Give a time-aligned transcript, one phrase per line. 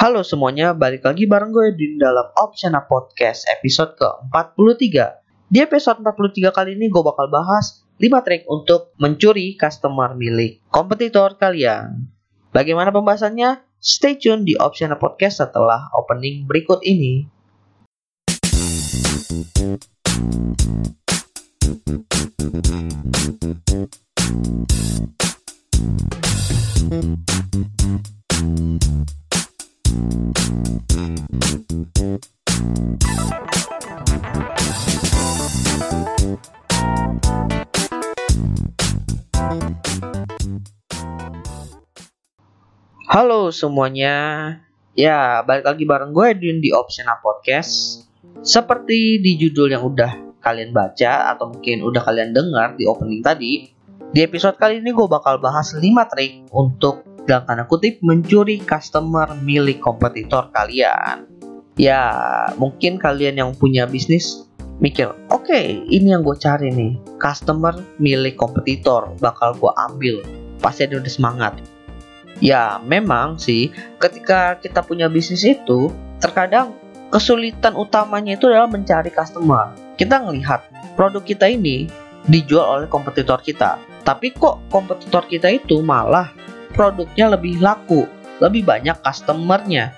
[0.00, 4.96] Halo semuanya, balik lagi bareng gue di dalam Opsiana Podcast episode ke-43.
[5.52, 11.36] Di episode 43 kali ini gue bakal bahas 5 trik untuk mencuri customer milik kompetitor
[11.36, 12.08] kalian.
[12.48, 13.60] Bagaimana pembahasannya?
[13.76, 17.28] Stay tune di Opsiana Podcast setelah opening berikut ini.
[29.90, 30.06] Halo
[43.50, 44.14] semuanya,
[44.94, 48.06] ya balik lagi bareng gue Edwin di Opsiana Podcast.
[48.46, 53.74] Seperti di judul yang udah kalian baca atau mungkin udah kalian dengar di opening tadi,
[54.14, 59.32] di episode kali ini gue bakal bahas 5 trik untuk dalam tanda kutip mencuri customer
[59.40, 61.26] milik kompetitor kalian.
[61.80, 62.12] Ya,
[62.60, 64.44] mungkin kalian yang punya bisnis
[64.80, 70.20] mikir, oke okay, ini yang gue cari nih, customer milik kompetitor bakal gue ambil.
[70.60, 71.56] Pasti ada udah semangat
[72.40, 73.68] Ya, memang sih
[74.00, 75.92] ketika kita punya bisnis itu,
[76.24, 76.72] terkadang
[77.12, 79.76] kesulitan utamanya itu adalah mencari customer.
[80.00, 80.64] Kita ngelihat
[80.96, 81.84] produk kita ini
[82.24, 83.76] dijual oleh kompetitor kita.
[84.08, 86.32] Tapi kok kompetitor kita itu malah
[86.72, 88.06] produknya lebih laku,
[88.40, 89.94] lebih banyak customernya.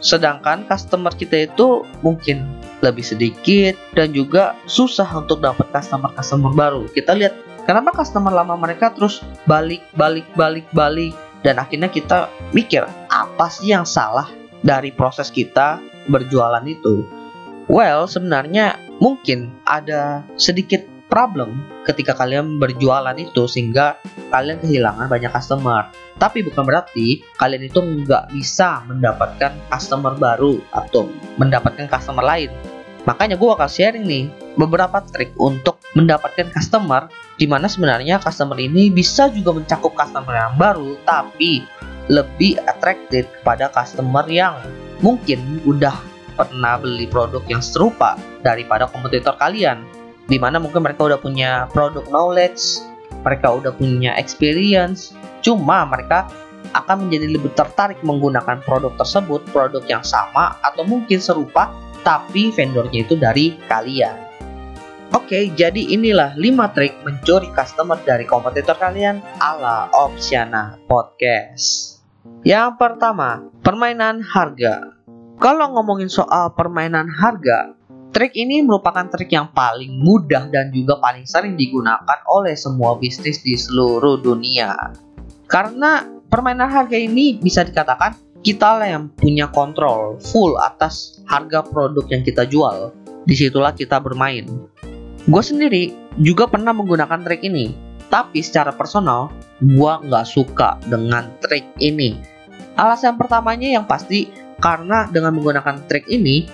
[0.00, 2.44] Sedangkan customer kita itu mungkin
[2.84, 6.82] lebih sedikit dan juga susah untuk dapat customer-customer baru.
[6.92, 12.86] Kita lihat kenapa customer lama mereka terus balik balik balik balik dan akhirnya kita mikir
[13.10, 14.30] apa sih yang salah
[14.62, 17.06] dari proses kita berjualan itu
[17.66, 23.98] well sebenarnya mungkin ada sedikit problem ketika kalian berjualan itu sehingga
[24.30, 25.88] kalian kehilangan banyak customer.
[26.16, 32.50] Tapi bukan berarti kalian itu nggak bisa mendapatkan customer baru atau mendapatkan customer lain.
[33.06, 34.24] Makanya gue akan sharing nih
[34.58, 37.06] beberapa trik untuk mendapatkan customer
[37.38, 41.62] di mana sebenarnya customer ini bisa juga mencakup customer yang baru tapi
[42.10, 44.58] lebih attracted kepada customer yang
[44.98, 45.94] mungkin udah
[46.36, 49.86] pernah beli produk yang serupa daripada kompetitor kalian
[50.26, 52.82] di mana mungkin mereka udah punya produk knowledge
[53.22, 56.26] mereka udah punya experience cuma mereka
[56.74, 61.70] akan menjadi lebih tertarik menggunakan produk tersebut produk yang sama atau mungkin serupa
[62.02, 64.26] tapi vendornya itu dari kalian
[65.14, 72.02] Oke, jadi inilah 5 trik mencuri customer dari kompetitor kalian ala Opsiana Podcast.
[72.42, 74.98] Yang pertama, permainan harga.
[75.38, 77.75] Kalau ngomongin soal permainan harga,
[78.16, 83.44] trik ini merupakan trik yang paling mudah dan juga paling sering digunakan oleh semua bisnis
[83.44, 84.72] di seluruh dunia.
[85.44, 86.00] Karena
[86.32, 92.24] permainan harga ini bisa dikatakan kita lah yang punya kontrol full atas harga produk yang
[92.24, 92.96] kita jual.
[93.28, 94.48] Di situlah kita bermain
[95.28, 97.76] Gue sendiri juga pernah menggunakan trik ini,
[98.08, 99.28] tapi secara personal
[99.60, 102.16] gue nggak suka dengan trik ini.
[102.80, 106.46] Alasan pertamanya yang pasti karena dengan menggunakan trik ini,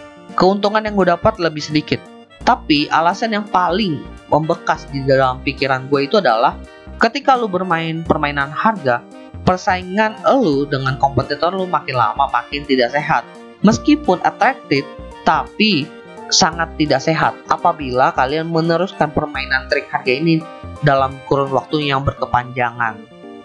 [0.42, 2.03] keuntungan yang gue dapat lebih sedikit.
[2.42, 6.58] Tapi alasan yang paling membekas di dalam pikiran gue itu adalah
[6.98, 8.98] ketika lu bermain permainan harga,
[9.47, 13.22] persaingan lu dengan kompetitor lu makin lama makin tidak sehat.
[13.62, 14.82] Meskipun attractive,
[15.22, 15.86] tapi
[16.34, 20.42] sangat tidak sehat apabila kalian meneruskan permainan trik harga ini
[20.82, 22.98] dalam kurun waktu yang berkepanjangan.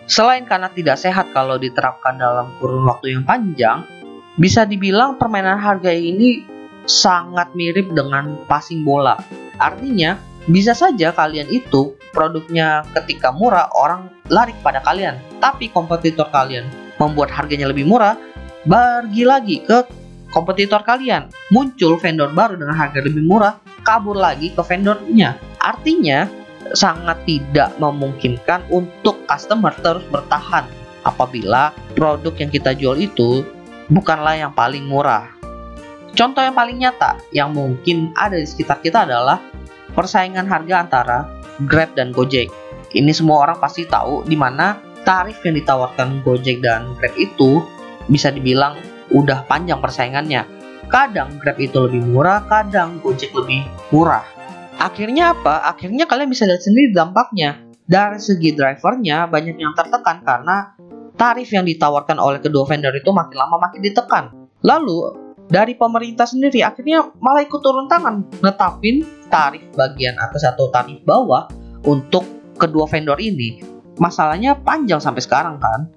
[0.09, 3.86] Selain karena tidak sehat kalau diterapkan dalam kurun waktu yang panjang,
[4.41, 6.56] bisa dibilang permainan harga ini
[6.88, 9.20] sangat mirip dengan passing bola.
[9.59, 10.16] Artinya,
[10.48, 16.66] bisa saja kalian itu produknya ketika murah orang lari pada kalian, tapi kompetitor kalian
[16.98, 18.16] membuat harganya lebih murah,
[18.64, 19.84] pergi lagi ke
[20.31, 21.28] kompetitor kalian.
[21.52, 25.36] Muncul vendor baru dengan harga lebih murah, kabur lagi ke vendornya.
[25.59, 26.28] Artinya,
[26.75, 30.68] sangat tidak memungkinkan untuk customer terus bertahan
[31.08, 33.44] apabila produk yang kita jual itu
[33.88, 35.37] bukanlah yang paling murah.
[36.18, 39.38] Contoh yang paling nyata yang mungkin ada di sekitar kita adalah
[39.94, 41.18] persaingan harga antara
[41.69, 42.50] Grab dan Gojek.
[42.90, 47.62] Ini semua orang pasti tahu di mana tarif yang ditawarkan Gojek dan Grab itu
[48.10, 48.81] bisa dibilang
[49.14, 50.42] udah panjang persaingannya.
[50.90, 54.25] Kadang Grab itu lebih murah, kadang Gojek lebih murah.
[54.81, 55.69] Akhirnya apa?
[55.69, 57.62] Akhirnya kalian bisa lihat sendiri dampaknya.
[57.86, 60.74] Dari segi drivernya banyak yang tertekan karena
[61.14, 64.34] tarif yang ditawarkan oleh kedua vendor itu makin lama makin ditekan.
[64.66, 70.99] Lalu dari pemerintah sendiri akhirnya malah ikut turun tangan netapin tarif bagian atas atau tarif
[71.07, 71.47] bawah
[71.88, 72.27] untuk
[72.59, 73.63] kedua vendor ini.
[73.97, 75.89] Masalahnya panjang sampai sekarang kan.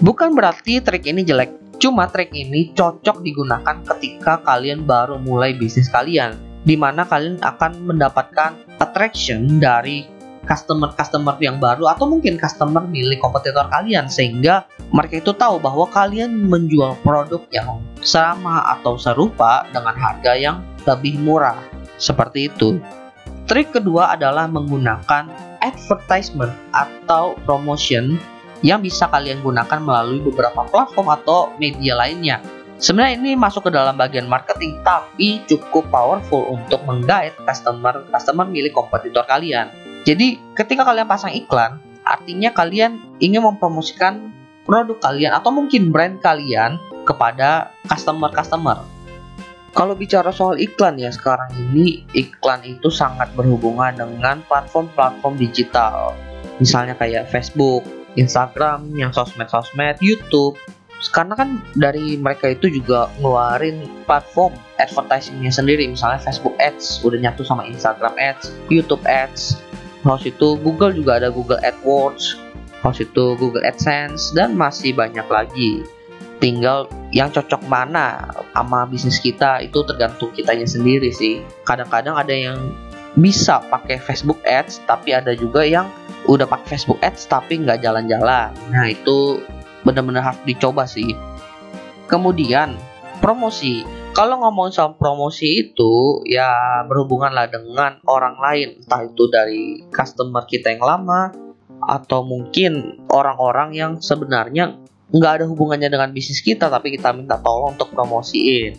[0.00, 5.88] Bukan berarti trik ini jelek, Cuma trik ini cocok digunakan ketika kalian baru mulai bisnis
[5.88, 6.36] kalian,
[6.68, 10.04] di mana kalian akan mendapatkan attraction dari
[10.48, 16.48] customer-customer yang baru atau mungkin customer milik kompetitor kalian sehingga mereka itu tahu bahwa kalian
[16.48, 21.56] menjual produk yang sama atau serupa dengan harga yang lebih murah.
[22.00, 22.80] Seperti itu.
[23.44, 25.28] Trik kedua adalah menggunakan
[25.60, 28.16] advertisement atau promotion
[28.60, 32.40] yang bisa kalian gunakan melalui beberapa platform atau media lainnya.
[32.80, 38.72] Sebenarnya ini masuk ke dalam bagian marketing tapi cukup powerful untuk menggait customer customer milik
[38.72, 39.68] kompetitor kalian.
[40.04, 44.32] Jadi ketika kalian pasang iklan, artinya kalian ingin mempromosikan
[44.64, 48.80] produk kalian atau mungkin brand kalian kepada customer-customer.
[49.70, 56.14] Kalau bicara soal iklan ya sekarang ini iklan itu sangat berhubungan dengan platform-platform digital.
[56.58, 57.86] Misalnya kayak Facebook,
[58.18, 60.58] Instagram, yang sosmed-sosmed, YouTube.
[61.14, 67.40] Karena kan dari mereka itu juga ngeluarin platform advertisingnya sendiri, misalnya Facebook Ads udah nyatu
[67.40, 69.69] sama Instagram Ads, YouTube Ads.
[70.00, 72.40] Host itu Google juga ada Google AdWords,
[72.80, 75.84] host itu Google AdSense dan masih banyak lagi.
[76.40, 81.44] Tinggal yang cocok mana sama bisnis kita itu tergantung kitanya sendiri sih.
[81.68, 82.72] Kadang-kadang ada yang
[83.12, 85.92] bisa pakai Facebook Ads, tapi ada juga yang
[86.24, 88.56] udah pakai Facebook Ads tapi nggak jalan-jalan.
[88.72, 89.44] Nah itu
[89.84, 91.12] benar-benar harus dicoba sih.
[92.08, 92.72] Kemudian
[93.20, 93.99] promosi.
[94.20, 100.44] Kalau ngomong soal promosi itu ya berhubungan lah dengan orang lain, entah itu dari customer
[100.44, 101.32] kita yang lama
[101.80, 104.76] atau mungkin orang-orang yang sebenarnya
[105.08, 108.76] nggak ada hubungannya dengan bisnis kita tapi kita minta tolong untuk promosiin.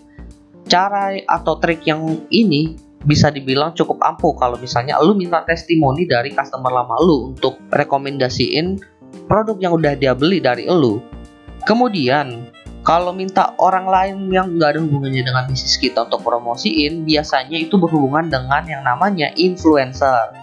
[0.70, 6.38] Cara atau trik yang ini bisa dibilang cukup ampuh kalau misalnya lu minta testimoni dari
[6.38, 8.78] customer lama lu untuk rekomendasiin
[9.26, 11.02] produk yang udah dia beli dari lu.
[11.66, 17.62] Kemudian, kalau minta orang lain yang nggak ada hubungannya dengan bisnis kita untuk promosiin, biasanya
[17.62, 20.34] itu berhubungan dengan yang namanya influencer.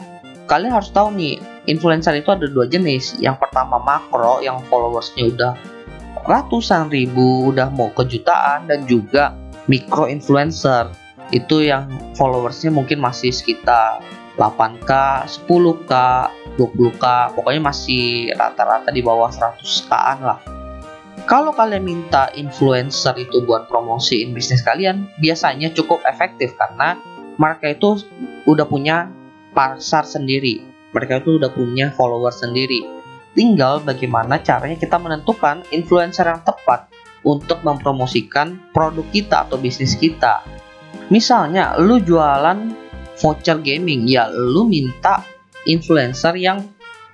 [0.47, 3.19] Kalian harus tahu nih, influencer itu ada dua jenis.
[3.19, 5.53] Yang pertama makro, yang followersnya udah
[6.31, 9.35] ratusan ribu, udah mau kejutaan, dan juga
[9.67, 10.89] mikro influencer
[11.35, 14.01] itu yang followersnya mungkin masih sekitar
[14.41, 14.91] 8k,
[15.27, 15.93] 10k,
[16.57, 17.05] 20k,
[17.35, 20.58] pokoknya masih rata-rata di bawah 100k-an lah.
[21.29, 26.97] Kalau kalian minta influencer itu buat promosiin bisnis kalian, biasanya cukup efektif karena
[27.37, 28.01] mereka itu
[28.49, 29.13] udah punya
[29.53, 30.65] pasar sendiri.
[30.97, 32.81] Mereka itu udah punya follower sendiri.
[33.37, 36.89] Tinggal bagaimana caranya kita menentukan influencer yang tepat
[37.21, 40.41] untuk mempromosikan produk kita atau bisnis kita
[41.09, 42.69] Misalnya lu jualan
[43.17, 45.25] voucher gaming, ya lu minta
[45.65, 46.61] influencer yang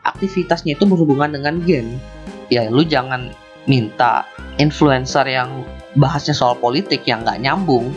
[0.03, 2.03] aktivitasnya itu berhubungan dengan game.
[2.51, 3.31] Ya lu jangan
[3.67, 4.29] minta
[4.61, 5.65] influencer yang
[5.99, 7.95] bahasnya soal politik yang nggak nyambung.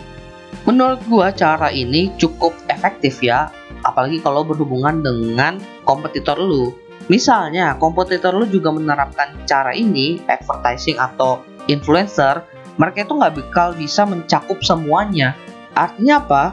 [0.63, 3.51] Menurut gua cara ini cukup efektif ya,
[3.83, 6.75] apalagi kalau berhubungan dengan kompetitor lu.
[7.07, 11.39] Misalnya, kompetitor lu juga menerapkan cara ini, advertising atau
[11.71, 12.43] influencer,
[12.75, 15.39] mereka itu nggak bakal bisa mencakup semuanya
[15.77, 16.43] Artinya apa?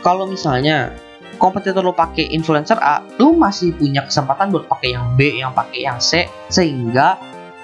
[0.00, 0.96] Kalau misalnya
[1.36, 5.84] kompetitor lo pakai influencer A, lo masih punya kesempatan buat pakai yang B, yang pakai
[5.84, 7.20] yang C, sehingga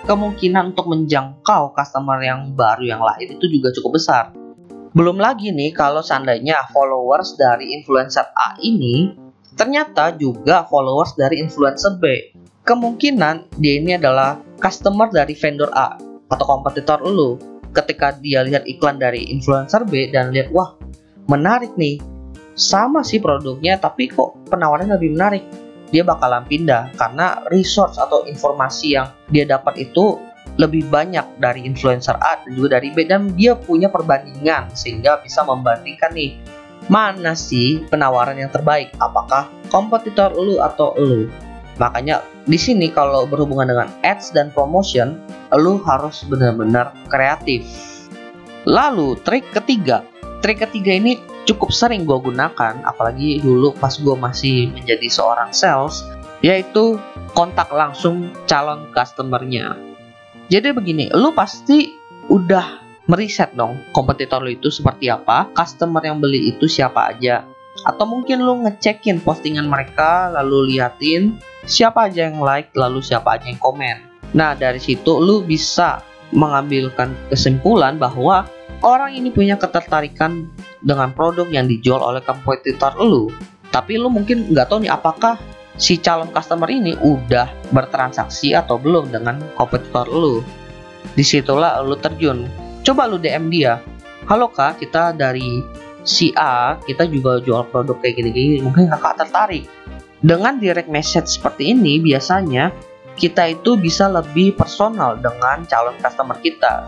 [0.06, 4.30] kemungkinan untuk menjangkau customer yang baru yang lain itu juga cukup besar.
[4.94, 9.12] Belum lagi nih kalau seandainya followers dari influencer A ini
[9.58, 12.32] ternyata juga followers dari influencer B.
[12.62, 15.98] Kemungkinan dia ini adalah customer dari vendor A
[16.30, 17.36] atau kompetitor lo.
[17.74, 20.78] Ketika dia lihat iklan dari influencer B dan lihat wah
[21.28, 22.00] menarik nih
[22.56, 25.44] sama sih produknya tapi kok penawarannya lebih menarik
[25.90, 26.94] dia bakalan pindah.
[26.94, 30.18] Karena resource atau informasi yang dia dapat itu
[30.56, 33.04] lebih banyak dari influencer A dan juga dari B.
[33.04, 36.38] Dan dia punya perbandingan sehingga bisa membandingkan nih
[36.86, 38.94] mana sih penawaran yang terbaik?
[39.02, 41.26] Apakah kompetitor lu atau lu?
[41.76, 45.20] Makanya di sini kalau berhubungan dengan ads dan promotion
[45.52, 47.66] lu harus benar-benar kreatif.
[48.64, 50.02] Lalu trik ketiga.
[50.40, 56.02] Trik ketiga ini cukup sering gue gunakan apalagi dulu pas gue masih menjadi seorang sales
[56.44, 56.98] yaitu
[57.32, 59.78] kontak langsung calon customernya.
[60.50, 61.94] Jadi begini lu pasti
[62.26, 67.46] udah meriset dong kompetitor lu itu seperti apa customer yang beli itu siapa aja.
[67.86, 73.46] Atau mungkin lu ngecekin postingan mereka lalu liatin siapa aja yang like lalu siapa aja
[73.46, 74.02] yang komen.
[74.34, 76.02] Nah dari situ lu bisa
[76.34, 78.50] mengambilkan kesimpulan bahwa
[78.82, 80.50] orang ini punya ketertarikan
[80.86, 83.26] dengan produk yang dijual oleh kompetitor lu
[83.74, 85.34] tapi lu mungkin nggak tahu nih apakah
[85.74, 90.40] si calon customer ini udah bertransaksi atau belum dengan kompetitor lu
[91.18, 92.46] di situlah lu terjun
[92.86, 93.82] Coba lu DM dia.
[94.30, 95.58] Halo kak, kita dari
[96.06, 98.62] si A, kita juga jual produk kayak gini-gini.
[98.62, 99.66] Mungkin kakak tertarik.
[100.22, 102.70] Dengan direct message seperti ini, biasanya
[103.18, 106.86] kita itu bisa lebih personal dengan calon customer kita.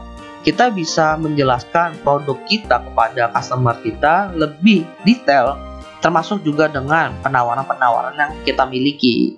[0.48, 5.60] Kita bisa menjelaskan produk kita kepada customer kita lebih detail,
[6.00, 9.36] termasuk juga dengan penawaran-penawaran yang kita miliki.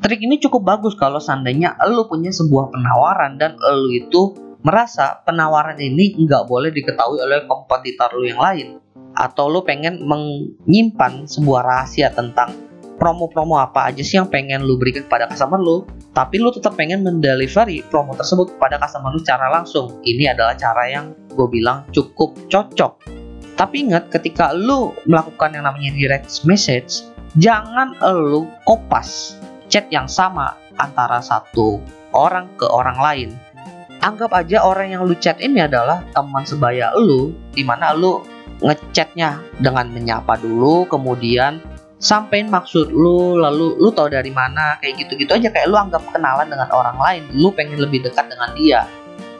[0.00, 5.76] Trik ini cukup bagus kalau seandainya lo punya sebuah penawaran dan lo itu merasa penawaran
[5.84, 8.80] ini nggak boleh diketahui oleh kompetitor lo yang lain
[9.20, 12.56] atau lo pengen menyimpan sebuah rahasia tentang
[12.98, 17.06] promo-promo apa aja sih yang pengen lu berikan kepada customer lu tapi lu tetap pengen
[17.06, 20.02] mendelivery promo tersebut kepada customer lu secara langsung.
[20.02, 22.98] Ini adalah cara yang gue bilang cukup cocok.
[23.54, 27.06] Tapi ingat ketika lu melakukan yang namanya direct message
[27.38, 29.38] jangan lu kopas
[29.70, 31.78] chat yang sama antara satu
[32.10, 33.30] orang ke orang lain.
[33.98, 38.22] Anggap aja orang yang lu chat ini adalah teman sebaya lu di mana lu
[38.58, 41.62] ngechatnya dengan menyapa dulu kemudian
[41.98, 45.50] sampein maksud lu lalu lu tahu dari mana kayak gitu-gitu aja.
[45.50, 48.80] Kayak lu anggap kenalan dengan orang lain lu pengen lebih dekat dengan dia.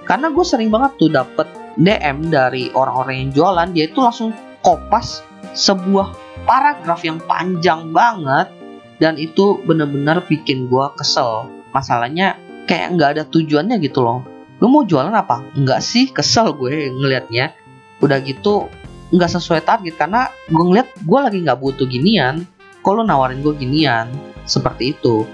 [0.05, 1.47] Karena gue sering banget tuh dapet
[1.79, 4.35] DM dari orang-orang yang jualan dia itu langsung
[4.65, 5.23] kopas
[5.55, 6.17] sebuah
[6.49, 8.51] paragraf yang panjang banget
[8.99, 11.53] dan itu bener-bener bikin gue kesel.
[11.71, 14.27] Masalahnya kayak nggak ada tujuannya gitu loh.
[14.59, 15.55] Lu mau jualan apa?
[15.55, 17.55] Enggak sih kesel gue ngelihatnya
[18.03, 18.67] udah gitu
[19.09, 22.45] nggak sesuai target karena gue ngeliat gue lagi nggak butuh ginian.
[22.85, 24.09] Kalau nawarin gue ginian?
[24.49, 25.25] Seperti itu.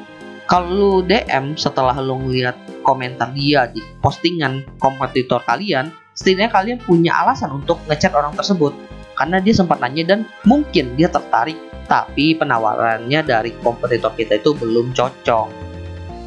[0.44, 7.16] Kalau lu DM setelah lu ngeliat komentar dia di postingan kompetitor kalian setidaknya kalian punya
[7.16, 8.76] alasan untuk ngechat orang tersebut.
[9.14, 14.96] Karena dia sempat nanya dan mungkin dia tertarik tapi penawarannya dari kompetitor kita itu belum
[14.96, 15.48] cocok.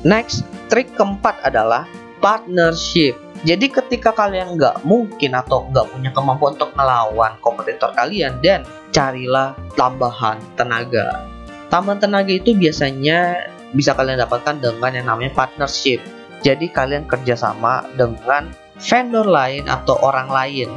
[0.05, 1.83] Next trik keempat adalah
[2.23, 3.26] partnership.
[3.45, 9.53] Jadi ketika kalian nggak mungkin atau nggak punya kemampuan untuk melawan kompetitor kalian dan carilah
[9.77, 11.21] tambahan tenaga.
[11.69, 16.01] Tambahan tenaga itu biasanya bisa kalian dapatkan dengan yang namanya partnership.
[16.41, 20.69] Jadi kalian kerjasama dengan vendor lain atau orang lain.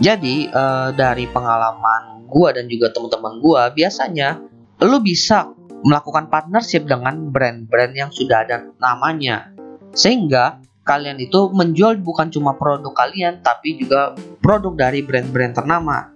[0.00, 4.40] Jadi uh, dari pengalaman gua dan juga teman-teman gua biasanya
[4.80, 5.52] lu bisa
[5.84, 9.52] melakukan partnership dengan brand-brand yang sudah ada namanya.
[9.92, 16.10] Sehingga kalian itu menjual bukan cuma produk kalian tapi juga produk dari brand-brand ternama.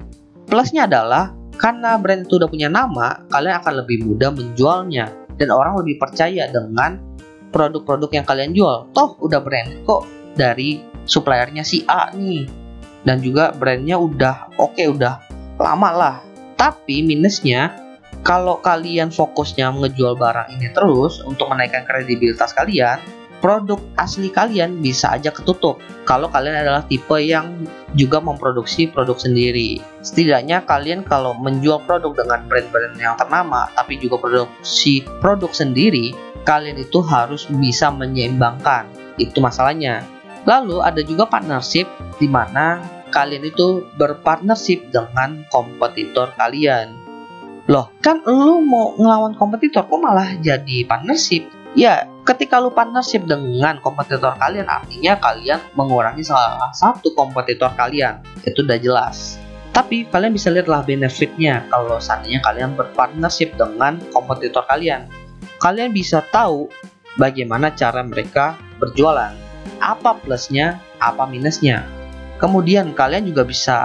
[0.51, 5.07] Plusnya adalah karena brand itu udah punya nama, kalian akan lebih mudah menjualnya
[5.39, 6.99] dan orang lebih percaya dengan
[7.55, 8.91] produk-produk yang kalian jual.
[8.91, 10.03] Toh udah brand kok
[10.35, 12.67] dari suppliernya si A nih.
[13.05, 15.23] Dan juga brandnya udah oke okay, udah
[15.61, 16.17] lama lah.
[16.59, 17.77] Tapi minusnya
[18.25, 22.97] kalau kalian fokusnya mengejual barang ini terus untuk menaikkan kredibilitas kalian,
[23.45, 25.77] produk asli kalian bisa aja ketutup
[26.09, 29.85] kalau kalian adalah tipe yang juga memproduksi produk sendiri.
[30.01, 36.17] Setidaknya kalian kalau menjual produk dengan brand-brand yang ternama tapi juga produksi produk sendiri,
[36.49, 38.89] kalian itu harus bisa menyeimbangkan.
[39.21, 40.09] Itu masalahnya.
[40.49, 41.85] Lalu ada juga partnership
[42.17, 42.81] di mana
[43.13, 46.97] kalian itu berpartnership dengan kompetitor kalian.
[47.69, 51.64] Loh, kan lu mau ngelawan kompetitor kok malah jadi partnership?
[51.75, 58.23] Ya, ketika lu partnership dengan kompetitor kalian, artinya kalian mengurangi salah satu kompetitor kalian.
[58.47, 59.43] Itu udah jelas.
[59.75, 65.11] Tapi kalian bisa lihatlah benefitnya kalau seandainya kalian berpartnership dengan kompetitor kalian.
[65.59, 66.71] Kalian bisa tahu
[67.19, 69.35] bagaimana cara mereka berjualan,
[69.83, 71.83] apa plusnya, apa minusnya.
[72.39, 73.79] Kemudian kalian juga bisa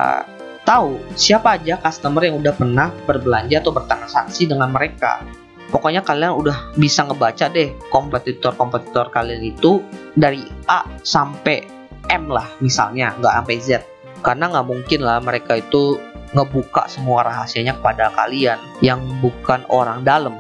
[0.62, 5.26] tahu siapa aja customer yang udah pernah berbelanja atau bertransaksi dengan mereka
[5.70, 9.82] pokoknya kalian udah bisa ngebaca deh kompetitor-kompetitor kalian itu
[10.18, 11.66] dari A sampai
[12.10, 13.70] M lah misalnya nggak sampai Z.
[14.20, 15.96] Karena nggak mungkin lah mereka itu
[16.36, 20.36] ngebuka semua rahasianya kepada kalian yang bukan orang dalam.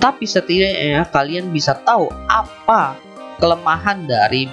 [0.00, 2.96] Tapi setidaknya kalian bisa tahu apa
[3.36, 4.48] kelemahan dari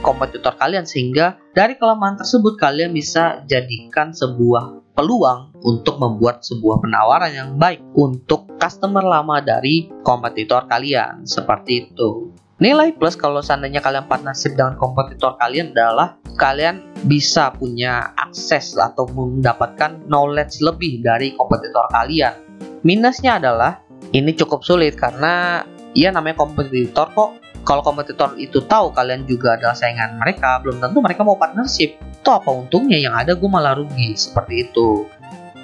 [0.00, 7.30] kompetitor kalian sehingga dari kelemahan tersebut kalian bisa jadikan sebuah peluang untuk membuat sebuah penawaran
[7.30, 11.22] yang baik untuk customer lama dari kompetitor kalian.
[11.22, 12.34] Seperti itu.
[12.58, 19.06] Nilai plus kalau seandainya kalian partnership dengan kompetitor kalian adalah kalian bisa punya akses atau
[19.14, 22.34] mendapatkan knowledge lebih dari kompetitor kalian.
[22.82, 23.78] Minusnya adalah
[24.10, 25.62] ini cukup sulit karena
[25.94, 27.30] ya namanya kompetitor kok
[27.68, 32.00] kalau kompetitor itu tahu kalian juga adalah saingan mereka, belum tentu mereka mau partnership.
[32.00, 35.04] Itu apa untungnya yang ada gue malah rugi seperti itu.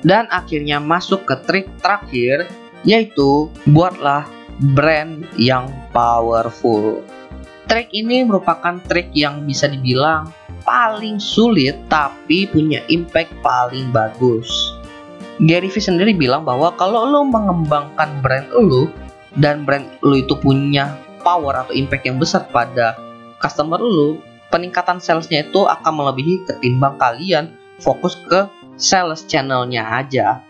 [0.04, 2.44] Dan akhirnya masuk ke trik terakhir
[2.84, 4.28] yaitu buatlah
[4.76, 7.00] brand yang powerful.
[7.64, 10.28] Trik ini merupakan trik yang bisa dibilang
[10.68, 14.76] paling sulit tapi punya impact paling bagus.
[15.40, 18.92] Gary Vee sendiri bilang bahwa kalau lo mengembangkan brand lo
[19.40, 22.94] dan brand lo itu punya power atau impact yang besar pada
[23.40, 24.20] customer lo,
[24.52, 30.44] peningkatan salesnya itu akan melebihi ketimbang kalian fokus ke sales channelnya aja.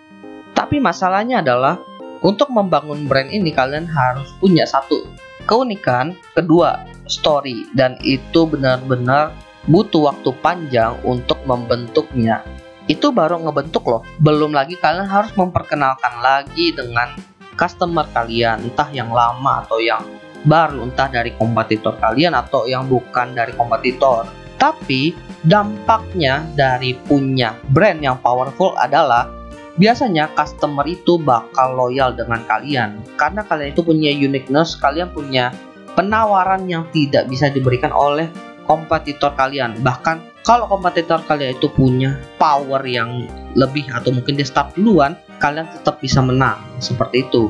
[0.52, 1.81] Tapi masalahnya adalah
[2.21, 5.07] untuk membangun brand ini kalian harus punya satu
[5.45, 9.33] keunikan, kedua story dan itu benar-benar
[9.69, 12.45] butuh waktu panjang untuk membentuknya.
[12.85, 14.04] Itu baru ngebentuk loh.
[14.21, 17.16] Belum lagi kalian harus memperkenalkan lagi dengan
[17.57, 20.04] customer kalian, entah yang lama atau yang
[20.44, 24.28] baru, entah dari kompetitor kalian atau yang bukan dari kompetitor.
[24.60, 25.12] Tapi
[25.44, 29.28] dampaknya dari punya brand yang powerful adalah
[29.74, 35.50] biasanya customer itu bakal loyal dengan kalian karena kalian itu punya uniqueness, kalian punya
[35.98, 38.30] penawaran yang tidak bisa diberikan oleh
[38.64, 39.76] kompetitor kalian.
[39.84, 45.68] Bahkan kalau kompetitor kalian itu punya power yang lebih atau mungkin dia start duluan, kalian
[45.70, 47.48] tetap bisa menang seperti itu.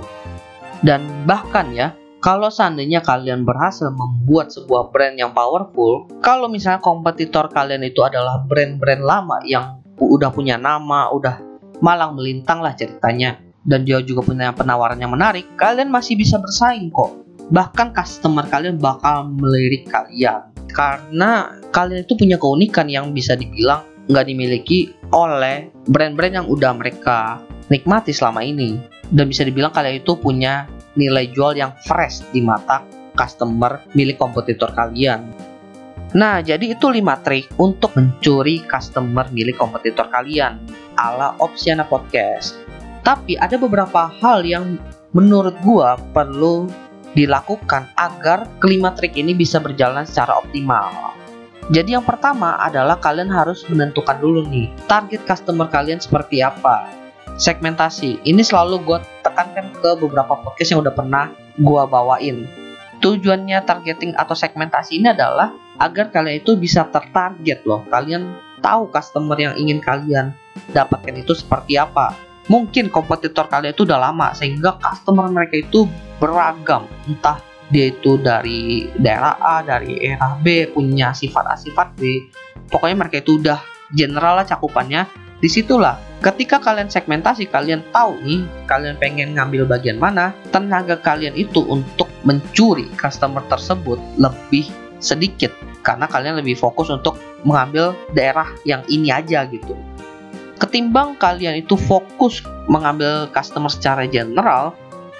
[0.84, 7.52] Dan bahkan ya, kalau seandainya kalian berhasil membuat sebuah brand yang powerful, kalau misalnya kompetitor
[7.52, 11.36] kalian itu adalah brand-brand lama yang udah punya nama, udah
[11.84, 13.36] malang melintang lah ceritanya
[13.68, 17.12] dan dia juga punya penawaran yang menarik, kalian masih bisa bersaing kok.
[17.52, 24.24] Bahkan customer kalian bakal melirik kalian karena kalian itu punya keunikan yang bisa dibilang nggak
[24.24, 28.80] dimiliki oleh brand-brand yang udah mereka nikmati selama ini
[29.12, 30.64] dan bisa dibilang kalian itu punya
[30.98, 32.82] nilai jual yang fresh di mata
[33.14, 35.30] customer milik kompetitor kalian.
[36.14, 40.62] Nah, jadi itu 5 trik untuk mencuri customer milik kompetitor kalian
[40.94, 42.54] ala Opsiana Podcast.
[43.02, 44.78] Tapi ada beberapa hal yang
[45.10, 46.70] menurut gua perlu
[47.14, 51.14] dilakukan agar kelima trik ini bisa berjalan secara optimal.
[51.70, 57.03] Jadi yang pertama adalah kalian harus menentukan dulu nih target customer kalian seperti apa.
[57.34, 62.46] Segmentasi ini selalu gue tekankan ke beberapa podcast yang udah pernah gue bawain.
[63.02, 65.50] Tujuannya targeting atau segmentasi ini adalah
[65.82, 67.82] agar kalian itu bisa tertarget loh.
[67.90, 70.30] Kalian tahu customer yang ingin kalian
[70.70, 72.14] dapatkan itu seperti apa.
[72.46, 75.90] Mungkin kompetitor kalian itu udah lama sehingga customer mereka itu
[76.22, 76.86] beragam.
[77.10, 82.30] Entah dia itu dari daerah A, dari daerah B, punya sifat A, sifat B.
[82.70, 83.58] Pokoknya mereka itu udah
[83.90, 85.23] general lah cakupannya.
[85.42, 91.34] Di situlah ketika kalian segmentasi, kalian tahu nih kalian pengen ngambil bagian mana, tenaga kalian
[91.34, 94.70] itu untuk mencuri customer tersebut lebih
[95.02, 95.52] sedikit
[95.84, 99.76] karena kalian lebih fokus untuk mengambil daerah yang ini aja gitu.
[100.56, 104.72] Ketimbang kalian itu fokus mengambil customer secara general,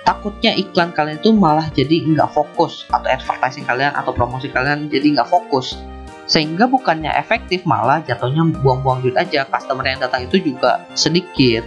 [0.09, 5.21] takutnya iklan kalian itu malah jadi nggak fokus atau advertising kalian atau promosi kalian jadi
[5.21, 5.77] nggak fokus
[6.25, 11.65] sehingga bukannya efektif malah jatuhnya buang-buang duit aja customer yang datang itu juga sedikit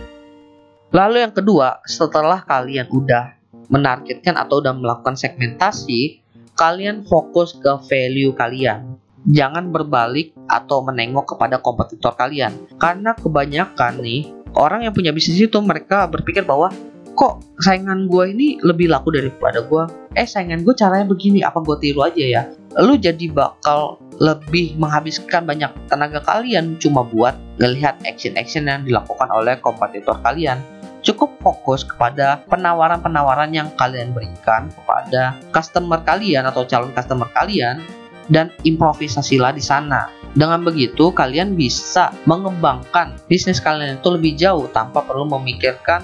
[0.91, 6.24] lalu yang kedua setelah kalian udah menargetkan atau udah melakukan segmentasi
[6.58, 8.98] kalian fokus ke value kalian.
[9.28, 12.56] Jangan berbalik atau menengok kepada kompetitor kalian.
[12.80, 16.72] Karena kebanyakan nih, orang yang punya bisnis itu mereka berpikir bahwa
[17.13, 19.84] kok saingan gue ini lebih laku daripada gue.
[20.15, 22.43] Eh saingan gue caranya begini, apa gue tiru aja ya?
[22.77, 29.57] Lu jadi bakal lebih menghabiskan banyak tenaga kalian cuma buat ngelihat action-action yang dilakukan oleh
[29.57, 30.61] kompetitor kalian
[31.01, 37.79] cukup fokus kepada penawaran-penawaran yang kalian berikan kepada customer kalian atau calon customer kalian
[38.27, 40.11] dan improvisasilah di sana.
[40.35, 46.03] Dengan begitu, kalian bisa mengembangkan bisnis kalian itu lebih jauh tanpa perlu memikirkan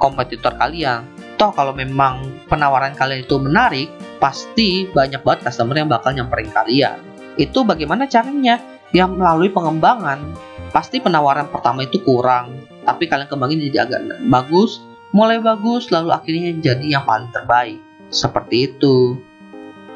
[0.00, 1.04] kompetitor kalian.
[1.38, 3.86] Toh kalau memang penawaran kalian itu menarik,
[4.18, 6.98] pasti banyak banget customer yang bakal nyamperin kalian.
[7.38, 8.58] Itu bagaimana caranya?
[8.90, 10.34] Yang melalui pengembangan.
[10.74, 12.52] Pasti penawaran pertama itu kurang,
[12.84, 17.80] tapi kalian kembangin jadi agak bagus mulai bagus lalu akhirnya jadi yang paling terbaik
[18.12, 19.16] seperti itu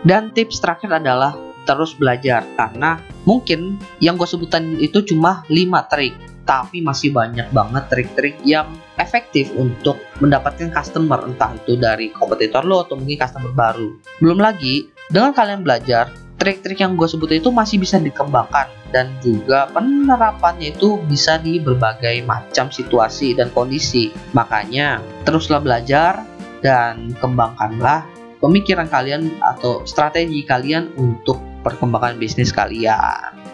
[0.05, 1.37] dan tips terakhir adalah
[1.69, 7.85] terus belajar karena mungkin yang gue sebutan itu cuma 5 trik tapi masih banyak banget
[7.89, 8.67] trik-trik yang
[8.99, 14.91] efektif untuk mendapatkan customer entah itu dari kompetitor lo atau mungkin customer baru belum lagi
[15.11, 16.11] dengan kalian belajar
[16.43, 22.19] trik-trik yang gue sebutin itu masih bisa dikembangkan dan juga penerapannya itu bisa di berbagai
[22.27, 24.11] macam situasi dan kondisi.
[24.35, 26.27] Makanya teruslah belajar
[26.59, 28.03] dan kembangkanlah
[28.43, 33.52] pemikiran kalian atau strategi kalian untuk perkembangan bisnis kalian.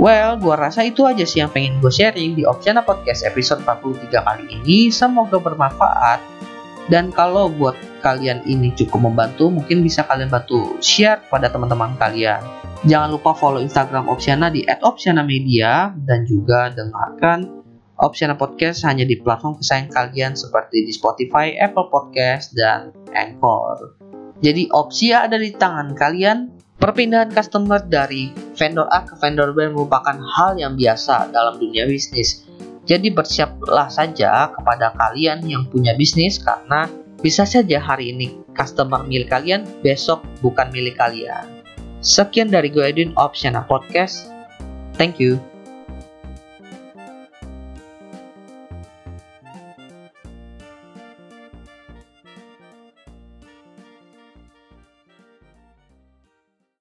[0.00, 4.08] Well, gua rasa itu aja sih yang pengen gue sharing di Opsiana Podcast episode 43
[4.08, 4.88] kali ini.
[4.88, 6.20] Semoga bermanfaat.
[6.88, 12.40] Dan kalau buat kalian ini cukup membantu, mungkin bisa kalian bantu share pada teman-teman kalian.
[12.88, 17.62] Jangan lupa follow Instagram Opsiana di @opsiana_media dan juga dengarkan
[18.02, 24.02] Opsiana Podcast hanya di platform kesayangan kalian seperti di Spotify, Apple Podcast, dan Anchor.
[24.42, 26.51] Jadi opsi ada di tangan kalian.
[26.82, 32.42] Perpindahan customer dari vendor A ke vendor B merupakan hal yang biasa dalam dunia bisnis.
[32.90, 36.90] Jadi bersiaplah saja kepada kalian yang punya bisnis karena
[37.22, 41.46] bisa saja hari ini customer milik kalian, besok bukan milik kalian.
[42.02, 44.26] Sekian dari gue Edwin Opsiana Podcast.
[44.98, 45.38] Thank you.